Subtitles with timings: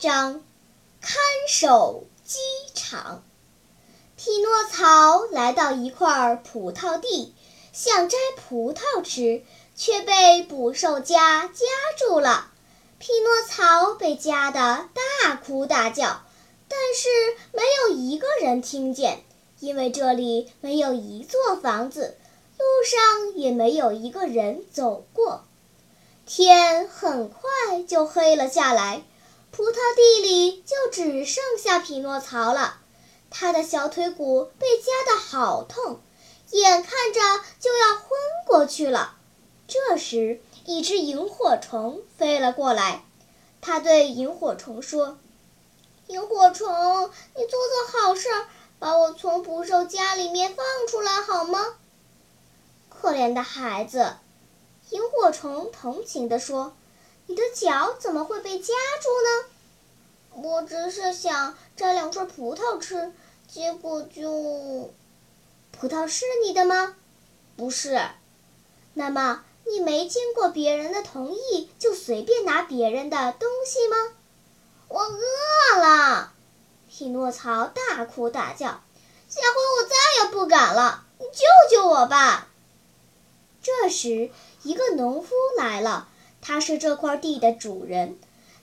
[0.00, 0.42] 章：
[1.02, 2.38] 看守机
[2.74, 3.22] 场。
[4.16, 7.34] 匹诺曹来到一块葡萄地，
[7.74, 9.44] 想摘葡萄吃，
[9.76, 11.66] 却被捕兽夹夹
[11.98, 12.50] 住了。
[12.98, 14.88] 匹诺曹被夹得
[15.20, 16.22] 大哭大叫，
[16.66, 17.08] 但是
[17.52, 19.22] 没有一个人听见，
[19.58, 22.16] 因为这里没有一座房子，
[22.56, 25.44] 路上也没有一个人走过。
[26.24, 29.02] 天很快就黑了下来，
[29.52, 32.78] 葡萄地里就只剩下匹诺曹了。
[33.30, 36.00] 他的小腿骨被夹得好痛，
[36.50, 37.20] 眼看着
[37.60, 38.08] 就要昏
[38.46, 39.16] 过去了。
[39.68, 43.04] 这时，一只萤火虫飞了过来。
[43.60, 45.18] 他对萤火虫说
[46.08, 48.28] ：“萤火虫，你做做好事，
[48.78, 51.74] 把我从捕兽夹里面放出来好吗？”
[52.88, 54.16] 可怜的孩子，
[54.90, 56.74] 萤火虫同情地说
[57.30, 63.12] ：“你的脚怎么会被夹住呢？”我只是想摘两串葡萄吃，
[63.46, 64.90] 结果就……
[65.70, 66.96] 葡萄是你的吗？
[67.56, 68.00] 不是。
[68.94, 73.96] 那么你没经过别人的同意就随便拿别人的东西吗？
[74.88, 76.32] 我饿了！
[76.88, 78.66] 匹诺曹大哭大叫，
[79.28, 81.04] 下回我再也不敢了！
[81.20, 82.48] 你救救我吧！
[83.62, 84.32] 这时，
[84.64, 86.08] 一个农夫来了，
[86.50, 88.18] 他是这块地的主人。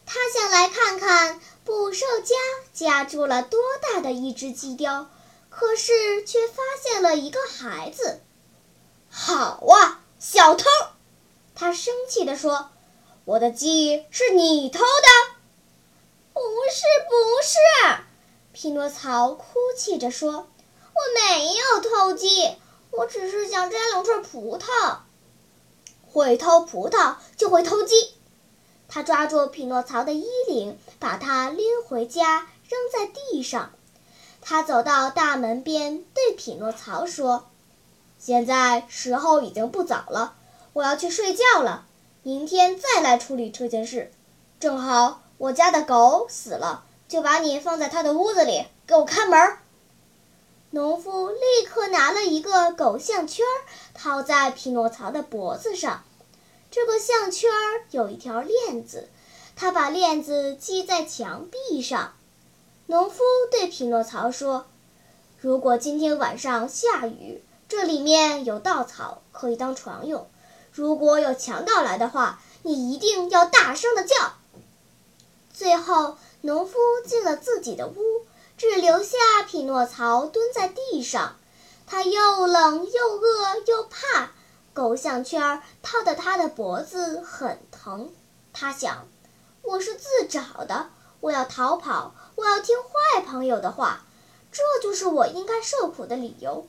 [0.06, 2.36] 他想来看看捕兽夹
[2.74, 5.10] 夹住了多大的一只鸡雕，
[5.50, 8.20] 可是却发现了一个孩子。
[9.10, 10.66] 好啊，小偷！
[11.56, 12.72] 他生气地说
[13.24, 15.38] ：“我的鸡是你偷的
[16.34, 18.04] ？”“不是，不是！”
[18.52, 19.46] 匹诺曹哭
[19.78, 20.32] 泣着说
[20.92, 22.54] ，“我没有偷鸡，
[22.92, 24.98] 我只是想摘两串葡萄。
[26.12, 27.96] 会偷葡萄就会偷鸡。”
[28.90, 33.72] 他抓住匹诺曹的衣领，把他拎回家，扔在地上。
[34.42, 37.50] 他走到大门边，对匹诺曹说
[38.18, 40.36] ：“现在时候已经不早了，
[40.72, 41.86] 我要去睡觉了。
[42.24, 44.10] 明天再来处理这件事。
[44.58, 49.58] 正好我家的狗死了，就把你放在他的屋子里，给我看门。”
[50.72, 53.46] 农夫立刻拿了一个狗项圈，
[53.94, 56.04] 套在匹诺曹的脖子上。
[56.70, 57.50] 这个项圈
[57.92, 59.08] 有一条链子，
[59.56, 62.14] 他把链子系在墙壁上。
[62.88, 64.66] 农夫对匹诺曹说
[65.40, 70.30] ：“如果今天晚上下雨，这里面有稻草可以当床用。
[70.74, 74.34] 如果有强盗来的话，你一定要大声的叫。”
[75.54, 77.96] 最后，农夫进了自己的屋，
[78.58, 81.36] 只留下匹诺曹蹲在地上。
[81.86, 84.32] 他又冷又饿又怕。
[84.74, 88.12] 狗项圈套的他的脖子很疼，
[88.54, 89.08] 他想：
[89.64, 94.06] 我是自找的，我要逃跑，我要听坏朋友的话，
[94.52, 96.68] 这就是我应该受苦的理由。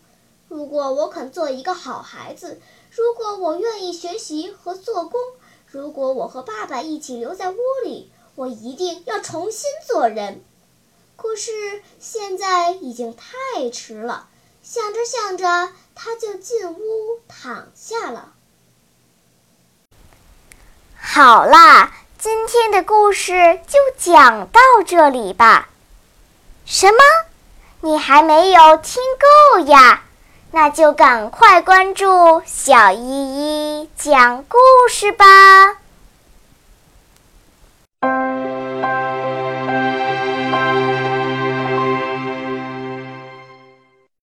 [0.48, 2.60] 如果我肯做一个好孩子，
[2.91, 5.21] 如果我愿意学习和做工，
[5.66, 10.43] 如果我和爸爸一起留在屋里，我一定要重新做人。
[11.20, 11.50] 可是
[11.98, 14.28] 现在已经太迟了。
[14.62, 18.32] 想着想着，他就进屋躺下了。
[20.94, 25.68] 好啦，今天的故事就讲到这里吧。
[26.64, 26.98] 什么？
[27.80, 29.02] 你还没有听
[29.56, 30.04] 够呀？
[30.52, 34.56] 那就赶快关注小依依讲故
[34.88, 35.78] 事吧。